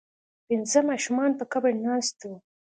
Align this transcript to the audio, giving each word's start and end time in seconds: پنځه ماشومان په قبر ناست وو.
پنځه 0.47 0.79
ماشومان 0.89 1.31
په 1.39 1.43
قبر 1.51 1.71
ناست 1.87 2.17
وو. 2.27 2.35